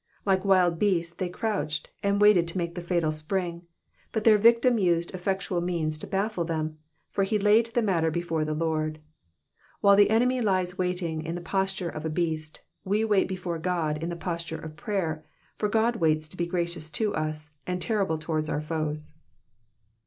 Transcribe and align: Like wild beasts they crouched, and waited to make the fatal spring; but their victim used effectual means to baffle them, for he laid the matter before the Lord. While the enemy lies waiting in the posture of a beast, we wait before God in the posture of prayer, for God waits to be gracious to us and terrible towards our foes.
Like 0.25 0.43
wild 0.43 0.79
beasts 0.79 1.15
they 1.15 1.29
crouched, 1.29 1.91
and 2.01 2.19
waited 2.19 2.47
to 2.47 2.57
make 2.57 2.73
the 2.73 2.81
fatal 2.81 3.11
spring; 3.11 3.67
but 4.11 4.23
their 4.23 4.39
victim 4.39 4.79
used 4.79 5.13
effectual 5.13 5.61
means 5.61 5.95
to 5.99 6.07
baffle 6.07 6.43
them, 6.43 6.79
for 7.11 7.23
he 7.23 7.37
laid 7.37 7.67
the 7.75 7.83
matter 7.83 8.09
before 8.09 8.43
the 8.43 8.55
Lord. 8.55 8.99
While 9.79 9.95
the 9.95 10.09
enemy 10.09 10.41
lies 10.41 10.75
waiting 10.75 11.23
in 11.23 11.35
the 11.35 11.39
posture 11.39 11.87
of 11.89 12.03
a 12.03 12.09
beast, 12.09 12.61
we 12.83 13.05
wait 13.05 13.27
before 13.27 13.59
God 13.59 14.01
in 14.01 14.09
the 14.09 14.15
posture 14.15 14.57
of 14.57 14.75
prayer, 14.75 15.23
for 15.55 15.69
God 15.69 15.97
waits 15.97 16.27
to 16.29 16.35
be 16.35 16.47
gracious 16.47 16.89
to 16.89 17.13
us 17.13 17.51
and 17.67 17.79
terrible 17.79 18.17
towards 18.17 18.49
our 18.49 18.61
foes. 18.63 19.13